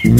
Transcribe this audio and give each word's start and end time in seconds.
Good 0.00 0.12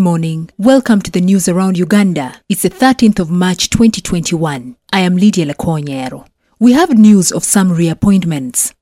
morning. 0.00 0.50
Welcome 0.58 1.02
to 1.02 1.12
the 1.12 1.20
news 1.20 1.48
around 1.48 1.78
Uganda. 1.78 2.34
It's 2.48 2.62
the 2.62 2.70
13th 2.70 3.20
of 3.20 3.30
March 3.30 3.70
2021. 3.70 4.74
I 4.92 5.00
am 5.00 5.16
Lydia 5.16 5.46
Lekonyero. 5.46 6.26
We 6.58 6.72
have 6.72 6.98
news 6.98 7.30
of 7.30 7.44
some 7.44 7.70
reappointments. 7.70 8.74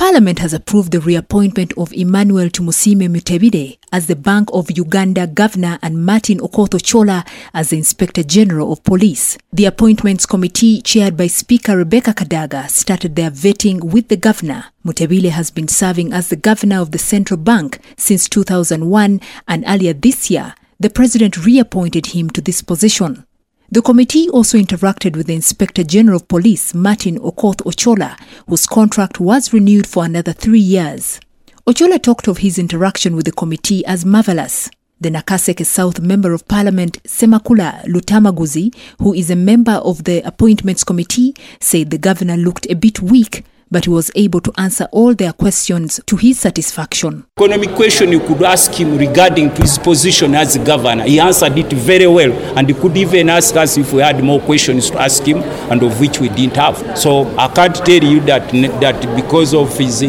Parliament 0.00 0.38
has 0.38 0.54
approved 0.54 0.92
the 0.92 1.00
reappointment 1.00 1.74
of 1.76 1.92
Emmanuel 1.92 2.48
Tumusiime 2.48 3.06
Mutebile 3.10 3.76
as 3.92 4.06
the 4.06 4.16
Bank 4.16 4.48
of 4.50 4.70
Uganda 4.70 5.26
Governor 5.26 5.78
and 5.82 6.06
Martin 6.06 6.38
Okoth 6.38 6.70
Ochola 6.70 7.28
as 7.52 7.68
the 7.68 7.76
Inspector 7.76 8.22
General 8.22 8.72
of 8.72 8.82
Police. 8.82 9.36
The 9.52 9.66
Appointments 9.66 10.24
Committee, 10.24 10.80
chaired 10.80 11.18
by 11.18 11.26
Speaker 11.26 11.76
Rebecca 11.76 12.14
Kadaga, 12.14 12.70
started 12.70 13.14
their 13.14 13.30
vetting 13.30 13.84
with 13.84 14.08
the 14.08 14.16
Governor. 14.16 14.64
Mutebile 14.86 15.32
has 15.32 15.50
been 15.50 15.68
serving 15.68 16.14
as 16.14 16.30
the 16.30 16.36
Governor 16.36 16.80
of 16.80 16.92
the 16.92 16.98
Central 16.98 17.36
Bank 17.36 17.78
since 17.98 18.26
2001 18.26 19.20
and 19.48 19.64
earlier 19.68 19.92
this 19.92 20.30
year, 20.30 20.54
the 20.80 20.88
President 20.88 21.44
reappointed 21.44 22.06
him 22.06 22.30
to 22.30 22.40
this 22.40 22.62
position. 22.62 23.26
The 23.72 23.82
committee 23.82 24.28
also 24.30 24.58
interacted 24.58 25.14
with 25.14 25.28
the 25.28 25.34
Inspector 25.36 25.84
General 25.84 26.16
of 26.16 26.26
Police, 26.26 26.74
Martin 26.74 27.20
Okoth 27.20 27.58
Ochola, 27.58 28.18
whose 28.48 28.66
contract 28.66 29.20
was 29.20 29.52
renewed 29.52 29.86
for 29.86 30.04
another 30.04 30.32
three 30.32 30.58
years. 30.58 31.20
Ochola 31.68 32.02
talked 32.02 32.26
of 32.26 32.38
his 32.38 32.58
interaction 32.58 33.14
with 33.14 33.26
the 33.26 33.32
committee 33.32 33.86
as 33.86 34.04
marvelous. 34.04 34.68
The 35.00 35.10
Nakaseke 35.10 35.64
South 35.64 36.00
Member 36.00 36.32
of 36.32 36.48
Parliament, 36.48 37.00
Semakula 37.04 37.84
Luttamaguzi, 37.84 38.74
who 38.98 39.14
is 39.14 39.30
a 39.30 39.36
member 39.36 39.74
of 39.84 40.02
the 40.02 40.20
Appointments 40.26 40.82
Committee, 40.82 41.32
said 41.60 41.90
the 41.90 41.98
governor 41.98 42.36
looked 42.36 42.66
a 42.68 42.74
bit 42.74 43.00
weak, 43.00 43.44
but 43.70 43.84
he 43.84 43.90
was 43.90 44.10
able 44.14 44.40
to 44.40 44.52
answer 44.56 44.88
all 44.92 45.14
their 45.14 45.32
questions 45.32 46.00
to 46.06 46.16
his 46.16 46.38
satisfaction. 46.38 47.24
economic 47.38 47.70
question 47.74 48.12
you 48.12 48.20
could 48.20 48.42
ask 48.42 48.72
him 48.72 48.96
regarding 48.98 49.52
to 49.54 49.62
his 49.62 49.78
position 49.78 50.34
as 50.34 50.56
governor. 50.58 51.04
He 51.04 51.20
answered 51.20 51.56
it 51.56 51.72
very 51.72 52.06
well, 52.06 52.32
and 52.58 52.68
he 52.68 52.74
could 52.74 52.96
even 52.96 53.30
ask 53.30 53.56
us 53.56 53.76
if 53.76 53.92
we 53.92 54.02
had 54.02 54.22
more 54.22 54.40
questions 54.40 54.90
to 54.90 55.00
ask 55.00 55.24
him, 55.24 55.38
and 55.70 55.82
of 55.82 56.00
which 56.00 56.20
we 56.20 56.28
didn't 56.28 56.56
have. 56.56 56.98
So 56.98 57.26
I 57.38 57.48
can't 57.48 57.74
tell 57.74 58.04
you 58.04 58.20
that 58.20 58.50
that 58.80 59.00
because 59.16 59.54
of 59.54 59.76
his 59.76 60.02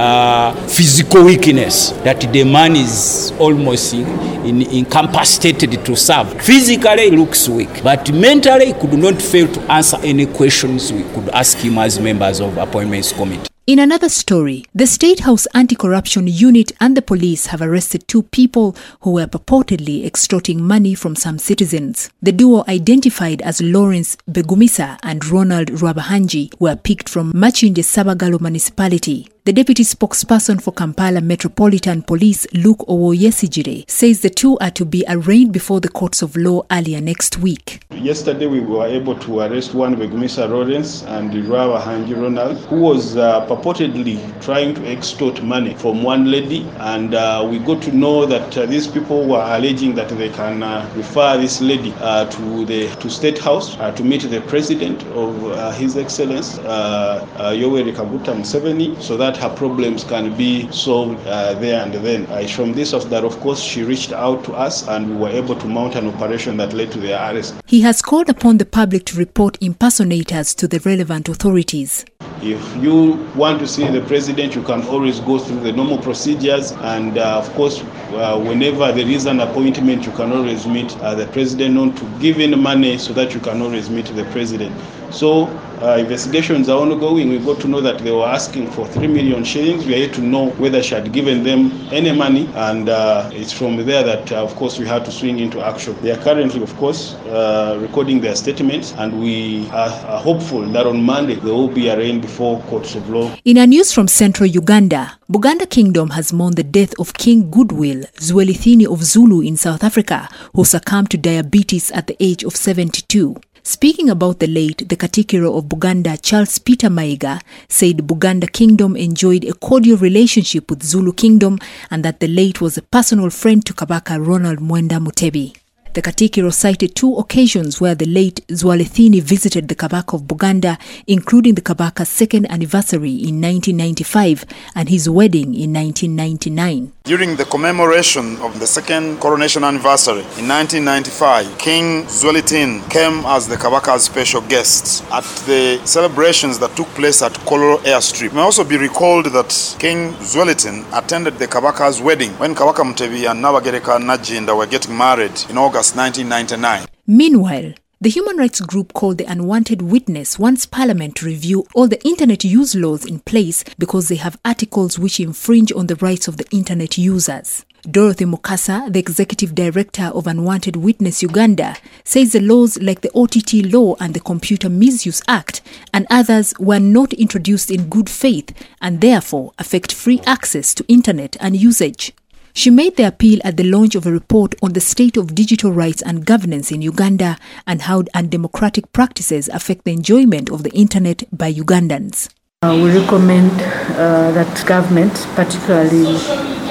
uh, 0.00 0.54
physical 0.66 1.24
weakness, 1.24 1.90
that 2.04 2.20
the 2.32 2.44
man 2.44 2.74
is 2.74 3.32
almost 3.38 3.92
in, 3.92 4.06
in, 4.46 4.62
incapacitated 4.62 5.84
to 5.84 5.94
serve. 5.94 6.40
Physically, 6.42 7.10
he 7.10 7.16
looks 7.16 7.48
weak, 7.48 7.82
but 7.82 8.10
mentally, 8.12 8.66
he 8.66 8.72
could 8.72 8.94
not 8.94 9.20
fail 9.20 9.46
to 9.52 9.60
answer 9.72 9.98
any 10.02 10.26
questions 10.26 10.92
we 10.92 11.02
could 11.14 11.28
ask 11.30 11.58
him 11.58 11.78
as 11.78 12.00
members 12.00 12.40
of 12.40 12.56
appointments 12.56 13.12
committee. 13.12 13.50
In 13.66 13.78
another 13.78 14.08
story, 14.08 14.64
the 14.74 14.86
State 14.86 15.20
House 15.20 15.46
Anti 15.54 15.76
Corruption 15.76 16.26
Unit 16.26 16.72
and 16.80 16.96
the 16.96 17.02
police 17.02 17.46
have 17.46 17.62
arrested 17.62 18.08
two 18.08 18.24
people 18.24 18.74
who 19.02 19.12
were 19.12 19.28
purportedly 19.28 20.04
extorting 20.04 20.60
money 20.60 20.94
from 20.96 21.14
some 21.14 21.38
citizens. 21.38 22.10
The 22.20 22.32
duo, 22.32 22.64
identified 22.66 23.40
as 23.42 23.60
Lawrence 23.60 24.16
Begumisa 24.28 24.98
and 25.04 25.24
Ronald 25.24 25.68
Rwabahanji, 25.68 26.52
were 26.58 26.74
picked 26.74 27.08
from 27.08 27.32
Makindye 27.32 27.84
Ssabagabo 27.84 28.40
municipality. 28.40 29.28
The 29.50 29.54
deputy 29.54 29.82
spokesperson 29.82 30.62
for 30.62 30.70
Kampala 30.70 31.20
Metropolitan 31.20 32.02
Police, 32.02 32.46
Luke 32.54 32.84
Owoyesigire, 32.86 33.82
says 33.90 34.20
the 34.20 34.30
two 34.30 34.56
are 34.58 34.70
to 34.70 34.84
be 34.84 35.04
arraigned 35.08 35.52
before 35.52 35.80
the 35.80 35.88
courts 35.88 36.22
of 36.22 36.36
law 36.36 36.64
earlier 36.70 37.00
next 37.00 37.38
week. 37.38 37.82
Yesterday, 37.90 38.46
we 38.46 38.60
were 38.60 38.86
able 38.86 39.18
to 39.18 39.40
arrest 39.40 39.74
one 39.74 39.96
Begumisa 39.96 40.48
Lawrence 40.48 41.02
and 41.02 41.32
Rawa 41.32 41.82
Hanji 41.82 42.14
Ronald, 42.14 42.58
who 42.66 42.76
was 42.76 43.16
uh, 43.16 43.44
purportedly 43.48 44.20
trying 44.40 44.72
to 44.76 44.86
extort 44.86 45.42
money 45.42 45.74
from 45.74 46.04
one 46.04 46.30
lady. 46.30 46.64
And 46.78 47.14
uh, 47.16 47.44
we 47.50 47.58
got 47.58 47.82
to 47.82 47.92
know 47.92 48.26
that 48.26 48.56
uh, 48.56 48.66
these 48.66 48.86
people 48.86 49.26
were 49.26 49.42
alleging 49.42 49.96
that 49.96 50.10
they 50.10 50.28
can 50.28 50.62
uh, 50.62 50.88
refer 50.94 51.36
this 51.38 51.60
lady 51.60 51.92
uh, 51.98 52.26
to 52.26 52.64
the 52.66 52.86
to 53.00 53.10
State 53.10 53.38
House 53.38 53.76
uh, 53.80 53.90
to 53.96 54.04
meet 54.04 54.22
the 54.22 54.42
President 54.42 55.02
of 55.08 55.74
His 55.76 55.96
Excellence 55.96 56.58
uh, 56.58 57.26
uh, 57.36 57.50
Yoweri 57.50 57.92
Kaguta 57.92 58.32
Museveni, 58.32 58.96
so 59.02 59.16
that 59.16 59.39
her 59.40 59.48
problems 59.56 60.04
can 60.04 60.36
be 60.36 60.70
solved 60.70 61.18
uh, 61.26 61.54
there 61.54 61.82
and 61.82 61.94
then. 61.94 62.26
Uh, 62.26 62.36
it's 62.36 62.52
from 62.52 62.72
this 62.74 62.92
of 62.92 63.08
that, 63.10 63.24
of 63.24 63.38
course, 63.40 63.60
she 63.60 63.82
reached 63.82 64.12
out 64.12 64.44
to 64.44 64.52
us, 64.52 64.86
and 64.88 65.08
we 65.10 65.16
were 65.16 65.28
able 65.30 65.54
to 65.56 65.66
mount 65.66 65.94
an 65.94 66.06
operation 66.06 66.56
that 66.58 66.72
led 66.72 66.92
to 66.92 67.00
their 67.00 67.18
arrest. 67.18 67.54
He 67.66 67.80
has 67.80 68.02
called 68.02 68.28
upon 68.28 68.58
the 68.58 68.64
public 68.66 69.04
to 69.06 69.16
report 69.16 69.56
impersonators 69.62 70.54
to 70.56 70.68
the 70.68 70.78
relevant 70.80 71.28
authorities. 71.28 72.04
If 72.42 72.76
you 72.82 73.12
want 73.34 73.58
to 73.60 73.66
see 73.66 73.86
the 73.88 74.00
president, 74.02 74.54
you 74.54 74.62
can 74.62 74.82
always 74.84 75.20
go 75.20 75.38
through 75.38 75.60
the 75.60 75.72
normal 75.72 75.98
procedures. 75.98 76.72
And 76.72 77.18
uh, 77.18 77.38
of 77.38 77.50
course, 77.54 77.82
uh, 78.12 78.38
whenever 78.38 78.92
there 78.92 79.08
is 79.08 79.26
an 79.26 79.40
appointment, 79.40 80.06
you 80.06 80.12
can 80.12 80.32
always 80.32 80.66
meet 80.66 80.96
uh, 80.98 81.14
the 81.14 81.26
president, 81.26 81.74
not 81.74 81.96
to 81.96 82.04
give 82.18 82.40
in 82.40 82.58
money 82.58 82.98
so 82.98 83.12
that 83.14 83.34
you 83.34 83.40
can 83.40 83.60
always 83.60 83.90
meet 83.90 84.06
the 84.06 84.24
president. 84.26 84.74
So 85.12 85.46
uh, 85.82 85.96
investigations 85.98 86.68
are 86.68 86.78
ongoing. 86.78 87.30
We 87.30 87.38
got 87.38 87.60
to 87.62 87.68
know 87.68 87.80
that 87.80 87.98
they 87.98 88.10
were 88.10 88.26
asking 88.26 88.70
for 88.70 88.86
3 88.86 89.06
million 89.06 89.44
shillings. 89.44 89.86
We 89.86 89.94
are 89.94 89.98
yet 89.98 90.14
to 90.14 90.20
know 90.20 90.50
whether 90.50 90.82
she 90.82 90.94
had 90.94 91.12
given 91.12 91.42
them 91.42 91.72
any 91.90 92.12
money. 92.12 92.48
And 92.54 92.88
uh, 92.88 93.30
it's 93.32 93.52
from 93.52 93.76
there 93.78 94.02
that, 94.04 94.30
uh, 94.30 94.42
of 94.42 94.54
course, 94.56 94.78
we 94.78 94.86
had 94.86 95.04
to 95.06 95.12
swing 95.12 95.38
into 95.38 95.64
action. 95.64 95.96
They 96.02 96.10
are 96.10 96.18
currently, 96.18 96.62
of 96.62 96.74
course, 96.76 97.14
uh, 97.26 97.78
recording 97.80 98.20
their 98.20 98.36
statements. 98.36 98.92
And 98.98 99.20
we 99.20 99.68
are, 99.70 99.88
are 99.88 100.20
hopeful 100.20 100.62
that 100.72 100.86
on 100.86 101.02
Monday 101.02 101.36
they 101.36 101.50
will 101.50 101.68
be 101.68 101.90
arraigned 101.90 102.22
before 102.22 102.60
courts 102.62 102.94
of 102.94 103.08
law. 103.08 103.34
In 103.44 103.56
a 103.56 103.66
news 103.66 103.92
from 103.92 104.06
central 104.06 104.48
Uganda, 104.48 105.18
Buganda 105.30 105.68
Kingdom 105.68 106.10
has 106.10 106.32
mourned 106.32 106.56
the 106.56 106.62
death 106.62 106.92
of 106.98 107.14
King 107.14 107.50
Goodwill 107.50 108.04
Zwelithini 108.16 108.86
of 108.86 109.02
Zulu 109.02 109.40
in 109.40 109.56
South 109.56 109.82
Africa, 109.82 110.28
who 110.54 110.64
succumbed 110.64 111.10
to 111.10 111.16
diabetes 111.16 111.90
at 111.92 112.06
the 112.06 112.16
age 112.20 112.44
of 112.44 112.54
72. 112.54 113.36
Speaking 113.62 114.08
about 114.08 114.38
the 114.38 114.46
late, 114.46 114.88
the 114.88 114.96
Katikiro 114.96 115.56
of 115.56 115.64
Buganda, 115.66 116.18
Charles 116.20 116.58
Peter 116.58 116.88
Mayiga, 116.88 117.40
said 117.68 117.98
Buganda 117.98 118.50
Kingdom 118.50 118.96
enjoyed 118.96 119.44
a 119.44 119.52
cordial 119.52 119.98
relationship 119.98 120.70
with 120.70 120.82
Zulu 120.82 121.12
Kingdom 121.12 121.58
and 121.90 122.02
that 122.04 122.20
the 122.20 122.28
late 122.28 122.60
was 122.60 122.78
a 122.78 122.82
personal 122.82 123.28
friend 123.28 123.64
to 123.66 123.74
Kabaka 123.74 124.24
Ronald 124.24 124.60
Muwenda 124.60 124.98
Mutebi. 124.98 125.59
The 125.92 126.02
Katikiro 126.02 126.52
cited 126.52 126.94
two 126.94 127.16
occasions 127.16 127.80
where 127.80 127.96
the 127.96 128.06
late 128.06 128.46
Zwelithini 128.46 129.20
visited 129.20 129.66
the 129.66 129.74
Kabaka 129.74 130.14
of 130.14 130.22
Buganda, 130.22 130.78
including 131.08 131.56
the 131.56 131.62
Kabaka's 131.62 132.08
second 132.08 132.48
anniversary 132.48 133.10
in 133.10 133.40
1995 133.40 134.44
and 134.76 134.88
his 134.88 135.10
wedding 135.10 135.52
in 135.52 135.72
1999. 135.72 136.92
During 137.02 137.34
the 137.34 137.44
commemoration 137.44 138.36
of 138.36 138.60
the 138.60 138.68
second 138.68 139.18
coronation 139.18 139.64
anniversary 139.64 140.20
in 140.38 140.46
1995, 140.46 141.58
King 141.58 142.04
Zwelithini 142.04 142.88
came 142.88 143.24
as 143.26 143.48
the 143.48 143.56
Kabaka's 143.56 144.04
special 144.04 144.42
guest 144.42 145.02
at 145.10 145.24
the 145.48 145.80
celebrations 145.84 146.60
that 146.60 146.76
took 146.76 146.86
place 146.94 147.20
at 147.20 147.32
Kololo 147.48 147.78
Airstrip. 147.78 148.26
It 148.26 148.34
may 148.34 148.42
also 148.42 148.62
be 148.62 148.76
recalled 148.76 149.26
that 149.26 149.76
King 149.80 150.12
Zwelithini 150.22 150.84
attended 150.96 151.34
the 151.40 151.48
Kabaka's 151.48 152.00
wedding 152.00 152.30
when 152.38 152.54
Kabaka 152.54 152.84
Mutebi 152.84 153.28
and 153.28 153.42
Nabagereka 153.42 153.98
Nagginda 153.98 154.56
were 154.56 154.66
getting 154.66 154.96
married 154.96 155.32
in 155.50 155.58
August 155.58 155.79
1999. 155.88 156.86
Meanwhile, 157.06 157.74
the 158.02 158.08
human 158.08 158.36
rights 158.38 158.60
group 158.60 158.94
called 158.94 159.18
the 159.18 159.30
Unwanted 159.30 159.82
Witness 159.82 160.38
wants 160.38 160.64
Parliament 160.64 161.16
to 161.16 161.26
review 161.26 161.66
all 161.74 161.86
the 161.86 162.02
internet 162.02 162.44
use 162.44 162.74
laws 162.74 163.04
in 163.04 163.18
place 163.20 163.62
because 163.78 164.08
they 164.08 164.16
have 164.16 164.38
articles 164.44 164.98
which 164.98 165.20
infringe 165.20 165.70
on 165.72 165.86
the 165.86 165.96
rights 165.96 166.26
of 166.26 166.38
the 166.38 166.46
internet 166.50 166.96
users. 166.96 167.64
Dorothy 167.82 168.26
Mukasa, 168.26 168.92
the 168.92 168.98
executive 168.98 169.54
director 169.54 170.04
of 170.04 170.26
Unwanted 170.26 170.76
Witness 170.76 171.22
Uganda, 171.22 171.76
says 172.04 172.32
the 172.32 172.40
laws 172.40 172.80
like 172.80 173.00
the 173.00 173.10
OTT 173.14 173.72
law 173.72 173.96
and 174.00 174.14
the 174.14 174.20
Computer 174.20 174.68
Misuse 174.68 175.22
Act 175.28 175.62
and 175.92 176.06
others 176.10 176.54
were 176.58 176.80
not 176.80 177.12
introduced 177.14 177.70
in 177.70 177.88
good 177.88 178.08
faith 178.08 178.52
and 178.80 179.00
therefore 179.00 179.52
affect 179.58 179.92
free 179.92 180.20
access 180.26 180.74
to 180.74 180.84
internet 180.88 181.36
and 181.40 181.56
usage. 181.56 182.12
She 182.52 182.70
made 182.70 182.96
the 182.96 183.06
appeal 183.06 183.38
at 183.44 183.56
the 183.56 183.64
launch 183.64 183.94
of 183.94 184.06
a 184.06 184.12
report 184.12 184.54
on 184.62 184.72
the 184.72 184.80
state 184.80 185.16
of 185.16 185.34
digital 185.34 185.72
rights 185.72 186.02
and 186.02 186.26
governance 186.26 186.72
in 186.72 186.82
Uganda 186.82 187.38
and 187.66 187.82
how 187.82 188.04
undemocratic 188.14 188.92
practices 188.92 189.48
affect 189.48 189.84
the 189.84 189.92
enjoyment 189.92 190.50
of 190.50 190.62
the 190.62 190.70
internet 190.70 191.22
by 191.32 191.52
Ugandans. 191.52 192.28
Uh, 192.62 192.78
we 192.82 192.90
recommend 192.98 193.50
uh, 193.52 194.30
that 194.32 194.66
government, 194.66 195.12
particularly 195.34 196.18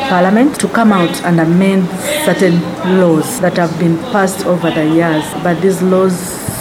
Parliament, 0.09 0.59
to 0.59 0.67
come 0.67 0.91
out 0.91 1.23
and 1.23 1.39
amend 1.39 1.87
certain 2.25 2.61
laws 2.99 3.39
that 3.39 3.57
have 3.57 3.77
been 3.79 3.97
passed 4.11 4.45
over 4.45 4.69
the 4.69 4.85
years. 4.87 5.23
But 5.41 5.61
these 5.61 5.81
laws 5.81 6.13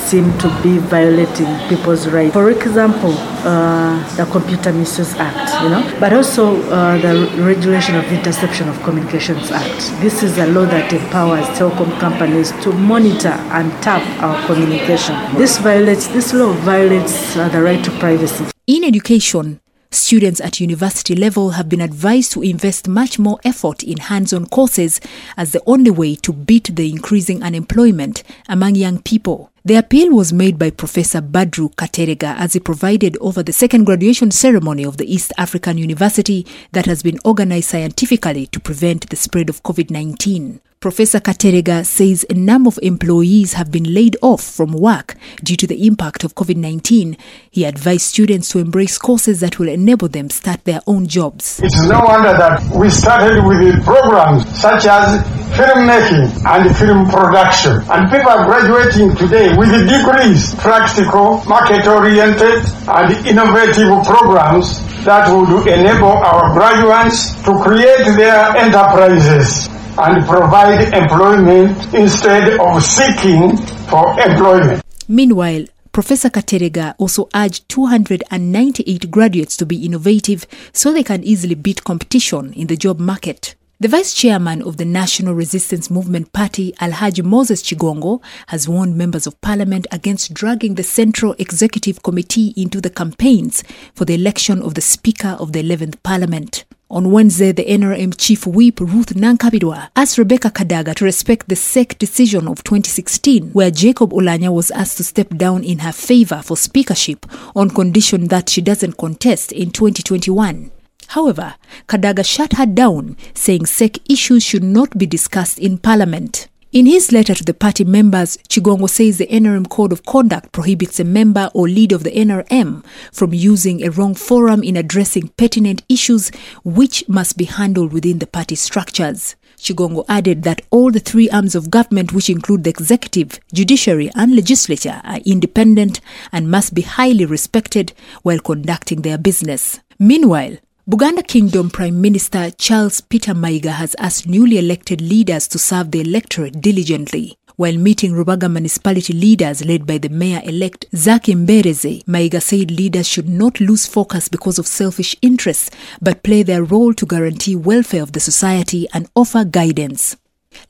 seem 0.08 0.26
to 0.38 0.48
be 0.62 0.78
violating 0.78 1.50
people's 1.68 2.08
rights. 2.08 2.32
For 2.32 2.50
example, 2.50 3.12
uh, 3.44 4.16
the 4.16 4.24
Computer 4.24 4.72
Misuse 4.72 5.14
Act, 5.16 5.62
you 5.62 5.68
know, 5.68 5.82
but 6.00 6.14
also 6.14 6.62
uh, 6.70 6.96
the 6.96 7.42
Regulation 7.42 7.94
of 7.94 8.10
Interception 8.10 8.70
of 8.70 8.82
Communications 8.84 9.50
Act. 9.50 9.78
This 10.00 10.22
is 10.22 10.38
a 10.38 10.46
law 10.46 10.64
that 10.64 10.90
empowers 10.92 11.44
telecom 11.58 11.90
companies 12.00 12.52
to 12.62 12.72
monitor 12.72 13.36
and 13.52 13.70
tap 13.82 14.02
our 14.22 14.36
communication. 14.46 15.14
This 15.36 15.58
violates 15.58 16.08
this 16.08 16.32
law 16.32 16.52
violates 16.64 17.36
uh, 17.36 17.50
the 17.50 17.60
right 17.60 17.84
to 17.84 17.90
privacy. 17.98 18.46
In 18.66 18.84
education, 18.84 19.60
students 19.90 20.40
at 20.40 20.60
university 20.60 21.14
level 21.14 21.50
have 21.50 21.68
been 21.68 21.80
advised 21.82 22.32
to 22.32 22.42
invest 22.42 22.88
much 22.88 23.18
more 23.18 23.38
effort 23.44 23.82
in 23.82 23.98
hands 23.98 24.32
on 24.32 24.46
courses 24.46 25.00
as 25.36 25.52
the 25.52 25.62
only 25.66 25.90
way 25.90 26.14
to 26.14 26.32
beat 26.32 26.74
the 26.76 26.90
increasing 26.90 27.42
unemployment 27.42 28.22
among 28.48 28.74
young 28.74 29.02
people. 29.02 29.50
The 29.64 29.74
appeal 29.74 30.14
was 30.14 30.32
made 30.32 30.56
by 30.56 30.70
Professor 30.70 31.20
Badru 31.20 31.74
Kateregga 31.74 32.36
as 32.38 32.52
he 32.52 32.60
provided 32.60 33.16
over 33.20 33.42
the 33.42 33.52
second 33.52 33.84
graduation 33.84 34.30
ceremony 34.30 34.84
of 34.84 34.98
the 34.98 35.12
East 35.12 35.32
African 35.36 35.76
University 35.76 36.46
that 36.72 36.86
has 36.86 37.02
been 37.02 37.18
organized 37.24 37.70
scientifically 37.70 38.46
to 38.46 38.60
prevent 38.60 39.10
the 39.10 39.16
spread 39.16 39.48
of 39.50 39.64
COVID 39.64 39.90
19. 39.90 40.60
Professor 40.80 41.18
Kateregga 41.18 41.84
says 41.84 42.24
a 42.30 42.34
number 42.34 42.68
of 42.68 42.78
employees 42.82 43.54
have 43.54 43.72
been 43.72 43.92
laid 43.92 44.16
off 44.22 44.44
from 44.44 44.72
work 44.72 45.16
due 45.42 45.56
to 45.56 45.66
the 45.66 45.84
impact 45.88 46.22
of 46.22 46.36
COVID 46.36 46.56
19. 46.56 47.16
He 47.50 47.64
advised 47.64 48.02
students 48.02 48.48
to 48.50 48.60
embrace 48.60 48.96
courses 48.96 49.40
that 49.40 49.58
will 49.58 49.68
enable 49.68 50.06
them 50.06 50.30
start 50.30 50.64
their 50.66 50.80
own 50.86 51.08
jobs. 51.08 51.58
It 51.58 51.74
is 51.74 51.88
no 51.88 51.98
wonder 51.98 52.32
that 52.32 52.62
we 52.78 52.90
started 52.90 53.44
with 53.44 53.84
programs 53.84 54.46
such 54.60 54.86
as 54.86 55.37
filmmaking 55.56 56.28
and 56.44 56.76
film 56.76 57.08
production. 57.08 57.80
And 57.88 58.10
people 58.10 58.30
are 58.30 58.44
graduating 58.44 59.16
today 59.16 59.56
with 59.56 59.70
degrees, 59.88 60.54
practical, 60.56 61.44
market 61.44 61.86
oriented, 61.86 62.64
and 62.88 63.08
innovative 63.26 63.88
programs 64.04 64.80
that 65.04 65.28
would 65.30 65.66
enable 65.66 66.12
our 66.20 66.52
graduates 66.52 67.34
to 67.44 67.52
create 67.62 68.04
their 68.16 68.56
enterprises 68.56 69.68
and 69.98 70.24
provide 70.26 70.92
employment 70.94 71.74
instead 71.94 72.58
of 72.60 72.82
seeking 72.82 73.56
for 73.88 74.18
employment. 74.20 74.82
Meanwhile, 75.08 75.66
Professor 75.92 76.28
Kateregga 76.30 76.94
also 76.98 77.28
urged 77.34 77.68
298 77.70 79.10
graduates 79.10 79.56
to 79.56 79.66
be 79.66 79.84
innovative 79.84 80.46
so 80.72 80.92
they 80.92 81.02
can 81.02 81.24
easily 81.24 81.56
beat 81.56 81.82
competition 81.82 82.52
in 82.52 82.68
the 82.68 82.76
job 82.76 83.00
market. 83.00 83.56
The 83.80 83.86
vice 83.86 84.12
chairman 84.12 84.60
of 84.62 84.76
the 84.76 84.84
National 84.84 85.34
Resistance 85.34 85.88
Movement 85.88 86.32
Party, 86.32 86.72
Alhaji 86.80 87.22
Moses 87.22 87.62
Kigongo, 87.62 88.20
has 88.48 88.68
warned 88.68 88.96
members 88.96 89.24
of 89.24 89.40
parliament 89.40 89.86
against 89.92 90.34
dragging 90.34 90.74
the 90.74 90.82
Central 90.82 91.36
Executive 91.38 92.02
Committee 92.02 92.52
into 92.56 92.80
the 92.80 92.90
campaigns 92.90 93.62
for 93.94 94.04
the 94.04 94.14
election 94.14 94.62
of 94.62 94.74
the 94.74 94.80
Speaker 94.80 95.36
of 95.38 95.52
the 95.52 95.62
11th 95.62 96.02
Parliament. 96.02 96.64
On 96.90 97.12
Wednesday, 97.12 97.52
the 97.52 97.64
NRM 97.66 98.14
chief 98.18 98.48
whip 98.48 98.80
Ruth 98.80 99.14
Nankabirwa 99.14 99.90
asked 99.94 100.18
Rebecca 100.18 100.50
Kadaga 100.50 100.92
to 100.96 101.04
respect 101.04 101.48
the 101.48 101.54
CEC 101.54 101.98
decision 101.98 102.48
of 102.48 102.64
2016, 102.64 103.50
where 103.50 103.70
Jacob 103.70 104.10
Oulanyah 104.10 104.52
was 104.52 104.72
asked 104.72 104.96
to 104.96 105.04
step 105.04 105.28
down 105.36 105.62
in 105.62 105.78
her 105.78 105.92
favor 105.92 106.42
for 106.42 106.56
speakership 106.56 107.24
on 107.54 107.70
condition 107.70 108.26
that 108.26 108.48
she 108.48 108.60
doesn't 108.60 108.96
contest 108.96 109.52
in 109.52 109.70
2021. 109.70 110.72
However, 111.08 111.54
Kadaga 111.86 112.24
shut 112.24 112.54
her 112.54 112.66
down, 112.66 113.16
saying 113.34 113.62
CEC 113.62 113.98
issues 114.10 114.42
should 114.42 114.64
not 114.64 114.96
be 114.98 115.06
discussed 115.06 115.58
in 115.58 115.78
Parliament. 115.78 116.48
In 116.70 116.84
his 116.84 117.12
letter 117.12 117.34
to 117.34 117.42
the 117.42 117.54
party 117.54 117.82
members, 117.82 118.36
Kigongo 118.50 118.90
says 118.90 119.16
the 119.16 119.26
NRM 119.26 119.70
Code 119.70 119.90
of 119.90 120.04
Conduct 120.04 120.52
prohibits 120.52 121.00
a 121.00 121.04
member 121.04 121.50
or 121.54 121.66
leader 121.66 121.96
of 121.96 122.04
the 122.04 122.10
NRM 122.10 122.84
from 123.10 123.32
using 123.32 123.82
a 123.82 123.90
wrong 123.90 124.14
forum 124.14 124.62
in 124.62 124.76
addressing 124.76 125.28
pertinent 125.38 125.82
issues 125.88 126.30
which 126.64 127.08
must 127.08 127.38
be 127.38 127.46
handled 127.46 127.94
within 127.94 128.18
the 128.18 128.26
party 128.26 128.54
structures. 128.54 129.34
Kigongo 129.56 130.04
added 130.10 130.42
that 130.42 130.60
all 130.70 130.90
the 130.90 131.00
three 131.00 131.30
arms 131.30 131.54
of 131.54 131.70
government, 131.70 132.12
which 132.12 132.28
include 132.28 132.64
the 132.64 132.70
executive, 132.70 133.40
judiciary, 133.54 134.10
and 134.14 134.36
legislature, 134.36 135.00
are 135.04 135.20
independent 135.24 136.02
and 136.32 136.50
must 136.50 136.74
be 136.74 136.82
highly 136.82 137.24
respected 137.24 137.94
while 138.22 138.38
conducting 138.38 139.00
their 139.00 139.16
business. 139.16 139.80
Meanwhile, 139.98 140.58
Buganda 140.88 141.22
Kingdom 141.22 141.68
Prime 141.68 142.00
Minister 142.00 142.50
Charles 142.52 143.02
Peter 143.02 143.34
Mayiga 143.34 143.72
has 143.72 143.94
asked 143.98 144.26
newly 144.26 144.56
elected 144.56 145.02
leaders 145.02 145.46
to 145.48 145.58
serve 145.58 145.90
the 145.90 146.00
electorate 146.00 146.62
diligently. 146.62 147.36
While 147.56 147.76
meeting 147.76 148.14
Rubaga 148.14 148.50
municipality 148.50 149.12
leaders 149.12 149.62
led 149.62 149.86
by 149.86 149.98
the 149.98 150.08
mayor-elect 150.08 150.86
Zaki 150.96 151.34
Mbereze, 151.34 152.04
Mayiga 152.04 152.40
said 152.40 152.70
leaders 152.70 153.06
should 153.06 153.28
not 153.28 153.60
lose 153.60 153.86
focus 153.86 154.30
because 154.30 154.58
of 154.58 154.66
selfish 154.66 155.14
interests, 155.20 155.70
but 156.00 156.22
play 156.22 156.42
their 156.42 156.64
role 156.64 156.94
to 156.94 157.04
guarantee 157.04 157.54
welfare 157.54 158.02
of 158.02 158.12
the 158.12 158.20
society 158.20 158.88
and 158.94 159.10
offer 159.14 159.44
guidance. 159.44 160.16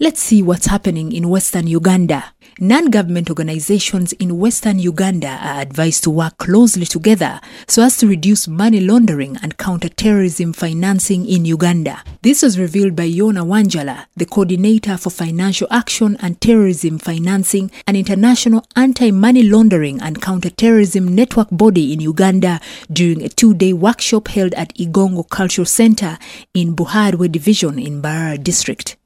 Let's 0.01 0.21
see 0.21 0.43
what's 0.43 0.67
happening 0.67 1.13
in 1.13 1.29
Western 1.29 1.69
Uganda. 1.69 2.35
Non 2.61 2.91
government 2.91 3.31
organizations 3.31 4.13
in 4.15 4.37
Western 4.37 4.81
Uganda 4.81 5.29
are 5.29 5.61
advised 5.61 6.03
to 6.03 6.11
work 6.11 6.39
closely 6.39 6.87
together 6.87 7.41
so 7.69 7.85
as 7.85 7.97
to 7.99 8.09
reduce 8.09 8.49
money 8.49 8.81
laundering 8.81 9.37
and 9.45 9.57
counter 9.57 9.89
terrorism 9.89 10.53
financing 10.53 11.25
in 11.25 11.45
Uganda. 11.45 12.03
This 12.23 12.43
was 12.43 12.59
revealed 12.59 12.97
by 12.97 13.09
Yona 13.09 13.47
Wanjala, 13.47 14.07
the 14.17 14.27
coordinator 14.27 14.97
for 14.97 15.11
financial 15.11 15.69
action 15.71 16.17
and 16.21 16.41
terrorism 16.41 16.99
financing, 16.99 17.71
an 17.87 17.95
international 17.95 18.67
anti 18.75 19.13
money 19.13 19.45
laundering 19.45 20.03
and 20.03 20.21
counter 20.21 20.51
terrorism 20.51 21.15
network 21.15 21.47
body 21.53 21.93
in 21.93 22.01
Uganda 22.01 22.61
during 22.93 23.23
a 23.23 23.29
two 23.29 23.55
day 23.55 23.73
workshop 23.73 24.27
held 24.27 24.53
at 24.55 24.75
Igongo 24.75 25.31
Cultural 25.31 25.65
Center 25.65 26.19
in 26.55 26.75
Biharwe 26.75 27.31
Division 27.31 27.79
in 27.79 28.03
Mbarara 28.03 28.43
District. 28.43 28.98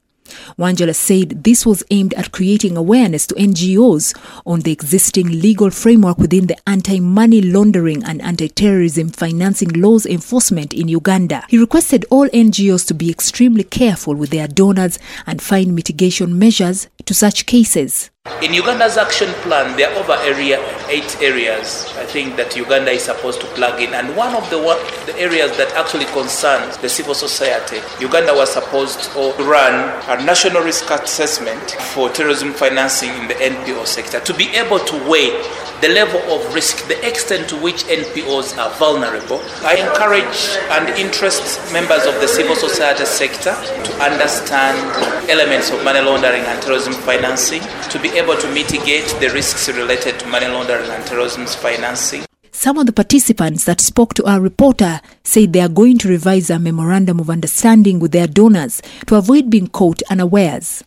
Wanjala 0.58 0.94
said 0.94 1.42
this 1.44 1.66
was 1.66 1.82
aimed 1.90 2.14
at 2.14 2.32
creating 2.32 2.76
awareness 2.76 3.26
to 3.26 3.34
NGOs 3.34 4.16
on 4.46 4.60
the 4.60 4.72
existing 4.72 5.28
legal 5.40 5.70
framework 5.70 6.18
within 6.18 6.46
the 6.46 6.56
anti 6.68 7.00
money 7.00 7.42
laundering 7.42 8.04
and 8.04 8.22
anti 8.22 8.48
terrorism 8.48 9.08
financing 9.08 9.70
laws 9.70 10.06
enforcement 10.06 10.72
in 10.72 10.88
Uganda. 10.88 11.44
He 11.48 11.58
requested 11.58 12.04
all 12.10 12.28
NGOs 12.28 12.86
to 12.88 12.94
be 12.94 13.10
extremely 13.10 13.64
careful 13.64 14.14
with 14.14 14.30
their 14.30 14.48
donors 14.48 14.98
and 15.26 15.42
find 15.42 15.74
mitigation 15.74 16.38
measures 16.38 16.88
to 17.06 17.14
such 17.14 17.46
cases. 17.46 18.11
In 18.42 18.54
Uganda's 18.54 18.96
action 18.98 19.32
plan, 19.42 19.76
there 19.76 19.90
are 19.90 19.98
over 19.98 20.12
area, 20.22 20.60
eight 20.88 21.20
areas 21.20 21.92
I 21.96 22.04
think 22.04 22.36
that 22.36 22.56
Uganda 22.56 22.92
is 22.92 23.02
supposed 23.02 23.40
to 23.40 23.46
plug 23.48 23.82
in, 23.82 23.94
and 23.94 24.16
one 24.16 24.32
of 24.36 24.48
the, 24.48 24.58
the 25.06 25.18
areas 25.18 25.56
that 25.56 25.72
actually 25.72 26.04
concerns 26.06 26.76
the 26.76 26.88
civil 26.88 27.14
society, 27.14 27.80
Uganda 28.00 28.32
was 28.32 28.52
supposed 28.52 29.10
to 29.12 29.32
run 29.42 29.74
a 30.08 30.24
national 30.24 30.62
risk 30.62 30.88
assessment 30.90 31.72
for 31.94 32.10
terrorism 32.10 32.52
financing 32.52 33.10
in 33.10 33.26
the 33.26 33.34
NPO 33.34 33.86
sector 33.86 34.20
to 34.20 34.34
be 34.34 34.46
able 34.54 34.78
to 34.78 35.10
weigh 35.10 35.30
the 35.82 35.88
level 35.88 36.20
of 36.30 36.54
risk, 36.54 36.86
the 36.86 36.94
extent 37.04 37.48
to 37.48 37.56
which 37.56 37.82
NPOs 37.90 38.56
are 38.56 38.70
vulnerable. 38.78 39.42
I 39.66 39.74
encourage 39.74 40.54
and 40.70 40.88
interest 40.94 41.58
members 41.72 42.06
of 42.06 42.14
the 42.22 42.28
civil 42.28 42.54
society 42.54 43.04
sector 43.04 43.50
to 43.50 43.92
understand 43.98 44.78
elements 45.28 45.70
of 45.72 45.82
money 45.82 46.00
laundering 46.00 46.42
and 46.42 46.62
terrorism 46.62 46.92
financing, 46.92 47.62
to 47.90 47.98
be 47.98 48.11
able 48.14 48.36
to 48.36 48.50
mitigate 48.52 49.08
the 49.20 49.30
risks 49.30 49.68
related 49.68 50.18
to 50.20 50.26
money 50.26 50.46
laundering 50.46 50.90
and 50.90 51.04
terrorism 51.06 51.46
financing. 51.46 52.24
Some 52.50 52.78
of 52.78 52.86
the 52.86 52.92
participants 52.92 53.64
that 53.64 53.80
spoke 53.80 54.14
to 54.14 54.24
our 54.24 54.40
reporter 54.40 55.00
said 55.24 55.52
they 55.52 55.60
are 55.60 55.68
going 55.68 55.98
to 55.98 56.08
revise 56.08 56.50
a 56.50 56.58
memorandum 56.58 57.18
of 57.18 57.30
understanding 57.30 57.98
with 57.98 58.12
their 58.12 58.26
donors 58.26 58.82
to 59.06 59.16
avoid 59.16 59.50
being 59.50 59.66
caught 59.66 60.02
unawares. 60.10 60.84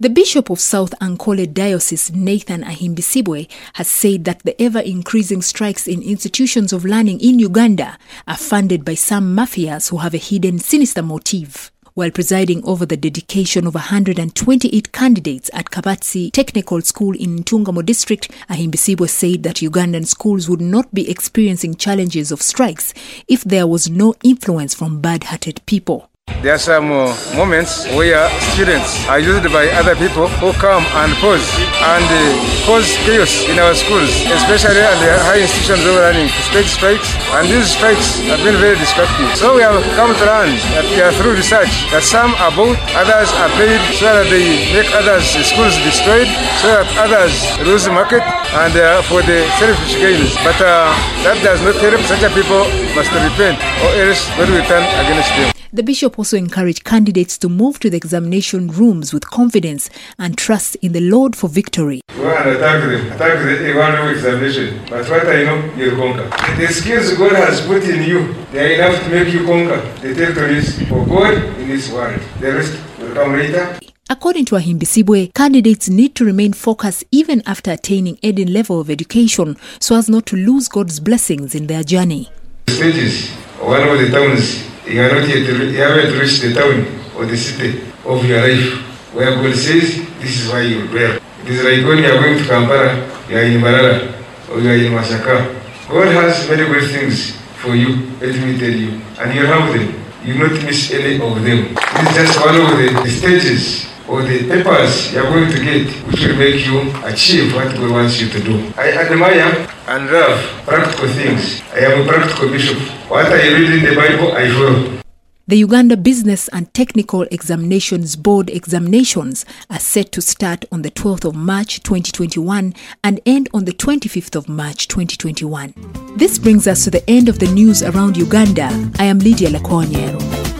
The 0.00 0.10
Bishop 0.10 0.50
of 0.50 0.58
South 0.58 0.90
Ankole 1.00 1.54
Diocese, 1.54 2.10
Nathan 2.10 2.64
Ahimbisibwe, 2.64 3.48
has 3.74 3.88
said 3.88 4.24
that 4.24 4.40
the 4.42 4.60
ever 4.60 4.80
increasing 4.80 5.40
strikes 5.40 5.86
in 5.86 6.02
institutions 6.02 6.72
of 6.72 6.84
learning 6.84 7.20
in 7.20 7.38
Uganda 7.38 7.96
are 8.26 8.36
funded 8.36 8.84
by 8.84 8.94
some 8.94 9.36
mafias 9.36 9.90
who 9.90 9.98
have 9.98 10.12
a 10.12 10.18
hidden 10.18 10.58
sinister 10.58 11.00
motive. 11.02 11.70
While 11.96 12.10
presiding 12.10 12.64
over 12.64 12.84
the 12.84 12.96
dedication 12.96 13.68
of 13.68 13.74
128 13.74 14.90
candidates 14.90 15.48
at 15.52 15.70
Kabatsi 15.70 16.32
Technical 16.32 16.80
School 16.80 17.14
in 17.14 17.38
Ntungamo 17.38 17.86
District, 17.86 18.28
Ahimbisibwe 18.50 19.08
said 19.08 19.44
that 19.44 19.58
Ugandan 19.58 20.04
schools 20.04 20.48
would 20.50 20.60
not 20.60 20.92
be 20.92 21.08
experiencing 21.08 21.76
challenges 21.76 22.32
of 22.32 22.42
strikes 22.42 22.92
if 23.28 23.44
there 23.44 23.68
was 23.68 23.88
no 23.88 24.12
influence 24.24 24.74
from 24.74 25.00
bad-hearted 25.00 25.64
people. 25.66 26.10
There 26.44 26.52
are 26.52 26.60
some 26.60 26.92
uh, 26.92 27.08
moments 27.32 27.88
where 27.96 28.28
students 28.52 29.08
are 29.08 29.16
used 29.16 29.48
by 29.48 29.64
other 29.80 29.96
people 29.96 30.28
who 30.44 30.52
come 30.60 30.84
and 31.00 31.16
pose 31.16 31.40
and 31.40 32.04
uh, 32.04 32.20
cause 32.68 32.84
chaos 33.08 33.48
in 33.48 33.56
our 33.56 33.72
schools, 33.72 34.12
especially 34.28 34.84
at 34.84 34.92
the 35.00 35.16
high 35.24 35.40
institutions 35.40 35.80
who 35.88 35.96
are 35.96 36.12
running 36.12 36.28
state 36.44 36.68
strikes. 36.68 37.16
And 37.32 37.48
these 37.48 37.72
strikes 37.72 38.20
have 38.28 38.44
been 38.44 38.60
very 38.60 38.76
destructive. 38.76 39.24
So 39.40 39.56
we 39.56 39.64
have 39.64 39.80
come 39.96 40.12
to 40.12 40.24
learn 40.28 40.52
that 40.76 40.84
uh, 40.84 41.16
through 41.16 41.40
research 41.40 41.88
that 41.96 42.04
some 42.04 42.36
are 42.36 42.52
bought, 42.52 42.76
others 42.92 43.32
are 43.40 43.48
paid 43.56 43.80
so 43.96 44.12
that 44.12 44.28
they 44.28 44.68
make 44.76 44.92
others' 44.92 45.32
schools 45.48 45.72
destroyed, 45.80 46.28
so 46.60 46.68
that 46.68 46.84
others 47.08 47.32
lose 47.64 47.88
the 47.88 47.92
market 47.96 48.20
and 48.20 48.76
uh, 48.76 49.00
for 49.08 49.24
the 49.24 49.48
selfish 49.56 49.96
gains. 49.96 50.36
But 50.44 50.60
uh, 50.60 50.92
that 51.24 51.40
does 51.40 51.64
not 51.64 51.80
help. 51.80 52.04
Such 52.04 52.20
people 52.36 52.68
must 52.92 53.08
repent 53.16 53.56
or 53.80 53.96
else 53.96 54.28
God 54.36 54.52
will 54.52 54.66
turn 54.68 54.84
against 55.00 55.32
them. 55.40 55.53
The 55.74 55.82
bishop 55.82 56.20
also 56.20 56.36
encouraged 56.36 56.84
candidates 56.84 57.36
to 57.38 57.48
move 57.48 57.80
to 57.80 57.90
the 57.90 57.96
examination 57.96 58.68
rooms 58.68 59.12
with 59.12 59.28
confidence 59.28 59.90
and 60.20 60.38
trust 60.38 60.76
in 60.76 60.92
the 60.92 61.00
Lord 61.00 61.34
for 61.34 61.48
victory. 61.48 62.00
Go 62.16 62.28
and 62.32 62.50
attack 62.50 62.80
them, 62.82 63.10
attack 63.10 63.58
the 63.58 63.74
one 63.74 64.08
examination. 64.14 64.80
But 64.88 65.10
what 65.10 65.26
I 65.26 65.42
know, 65.42 65.74
you'll 65.76 65.96
conquer. 65.96 66.30
The 66.56 66.68
skills 66.68 67.14
God 67.14 67.32
has 67.32 67.60
put 67.66 67.82
in 67.82 68.04
you, 68.08 68.32
they 68.52 68.80
are 68.80 68.88
enough 68.88 69.02
to 69.02 69.10
make 69.10 69.34
you 69.34 69.44
conquer 69.44 69.80
the 70.00 70.14
territories 70.14 70.78
for 70.88 71.04
God 71.06 71.34
in 71.58 71.66
this 71.66 71.90
world. 71.90 72.20
The 72.38 72.52
rest 72.52 72.78
will 73.00 73.12
come 73.12 73.32
later. 73.32 73.76
According 74.08 74.44
to 74.44 74.54
Ahimbisibwe, 74.54 75.34
candidates 75.34 75.88
need 75.88 76.14
to 76.14 76.24
remain 76.24 76.52
focused 76.52 77.02
even 77.10 77.42
after 77.46 77.72
attaining 77.72 78.20
any 78.22 78.44
level 78.44 78.78
of 78.78 78.90
education 78.90 79.56
so 79.80 79.96
as 79.96 80.08
not 80.08 80.24
to 80.26 80.36
lose 80.36 80.68
God's 80.68 81.00
blessings 81.00 81.52
in 81.52 81.66
their 81.66 81.82
journey. 81.82 82.30
Stages, 82.68 83.28
one 83.58 83.82
of 83.82 83.98
the 83.98 84.08
towns, 84.12 84.72
you 84.86 85.00
are 85.02 85.08
not 85.20 85.28
yet, 85.28 85.46
you 85.48 85.80
haven't 85.80 86.18
reached 86.18 86.42
the 86.42 86.54
town 86.54 86.86
or 87.16 87.26
the 87.26 87.36
city 87.36 87.80
of 88.04 88.24
your 88.24 88.40
life 88.40 88.80
where 89.14 89.30
God 89.30 89.54
says, 89.56 90.04
this 90.20 90.44
is 90.44 90.52
why 90.52 90.62
you 90.62 90.86
dwell. 90.88 91.18
It 91.42 91.48
is 91.48 91.64
like 91.64 91.86
when 91.86 91.98
you 91.98 92.10
are 92.10 92.20
going 92.20 92.38
to 92.38 92.44
Kampala, 92.44 92.94
you 93.28 93.36
are 93.36 93.42
in 93.42 93.60
Mbarara 93.60 94.50
or 94.50 94.60
you 94.60 94.70
are 94.70 94.74
in 94.74 94.92
Masaka. 94.92 95.60
God 95.88 96.08
has 96.08 96.48
many 96.48 96.66
good 96.66 96.90
things 96.90 97.36
for 97.56 97.74
you, 97.74 98.10
let 98.20 98.34
me 98.34 98.58
tell 98.58 98.70
you, 98.70 99.00
and 99.20 99.34
you 99.34 99.46
have 99.46 99.72
them. 99.72 100.00
You 100.24 100.34
not 100.38 100.52
miss 100.64 100.90
any 100.90 101.16
of 101.16 101.34
them. 101.44 101.74
This 101.74 102.08
is 102.08 102.14
just 102.14 102.40
one 102.40 102.56
of 102.56 102.76
the 102.78 103.10
stages 103.10 103.93
or 104.08 104.22
the 104.22 104.38
papers 104.48 105.12
you 105.12 105.20
are 105.20 105.30
going 105.30 105.50
to 105.50 105.62
get 105.62 105.88
which 106.06 106.20
will 106.26 106.36
make 106.36 106.66
you 106.66 106.80
achieve 107.04 107.54
what 107.54 107.72
God 107.74 107.90
wants 107.90 108.20
you 108.20 108.28
to 108.28 108.40
do. 108.42 108.72
I 108.76 108.92
admire 108.92 109.68
and 109.88 110.10
love 110.10 110.38
practical 110.64 111.08
things. 111.08 111.62
I 111.72 111.78
am 111.80 112.02
a 112.02 112.12
practical 112.12 112.48
bishop. 112.48 112.78
What 113.08 113.26
I 113.26 113.48
read 113.48 113.70
in 113.72 113.84
the 113.84 113.94
Bible, 113.96 114.32
I 114.32 114.48
follow. 114.50 115.00
The 115.46 115.58
Uganda 115.58 115.98
Business 115.98 116.48
and 116.48 116.72
Technical 116.72 117.22
Examinations 117.30 118.16
Board 118.16 118.48
examinations 118.48 119.44
are 119.68 119.78
set 119.78 120.10
to 120.12 120.22
start 120.22 120.64
on 120.72 120.80
the 120.80 120.90
12th 120.90 121.26
of 121.26 121.34
March 121.34 121.82
2021 121.82 122.72
and 123.02 123.20
end 123.26 123.50
on 123.52 123.66
the 123.66 123.72
25th 123.72 124.36
of 124.36 124.48
March 124.48 124.88
2021. 124.88 125.74
This 126.16 126.38
brings 126.38 126.66
us 126.66 126.84
to 126.84 126.90
the 126.90 127.04
end 127.10 127.28
of 127.28 127.40
the 127.40 127.52
news 127.52 127.82
around 127.82 128.16
Uganda. 128.16 128.90
I 128.98 129.04
am 129.04 129.18
Lydia 129.18 129.50
Lakonyero. 129.50 130.53